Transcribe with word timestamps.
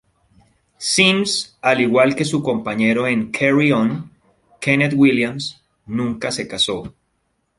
Sims, 0.91 1.59
al 1.61 1.79
igual 1.79 2.15
que 2.15 2.25
su 2.25 2.41
compañero 2.41 3.05
en 3.05 3.29
"Carry 3.29 3.71
On" 3.71 4.09
Kenneth 4.59 4.93
Williams, 4.97 5.61
nunca 5.85 6.31
se 6.31 6.47
casó. 6.47 6.95